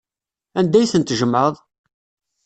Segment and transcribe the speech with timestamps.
[0.59, 1.55] Anda ay ten-tjemɛeḍ?